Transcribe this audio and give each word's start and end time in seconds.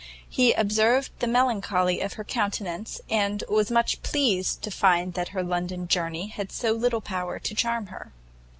He 0.29 0.53
observed 0.53 1.11
the 1.19 1.27
melancholy 1.27 1.99
of 2.01 2.13
her 2.13 2.23
countenance, 2.23 2.99
and 3.07 3.43
was 3.47 3.69
much 3.69 4.01
pleased 4.01 4.63
to 4.63 4.71
find 4.71 5.13
that 5.13 5.27
her 5.27 5.43
London 5.43 5.87
journey 5.87 6.25
had 6.29 6.51
so 6.51 6.71
little 6.71 7.01
power 7.01 7.37
to 7.37 7.53
charm 7.53 7.85
her. 7.93 8.11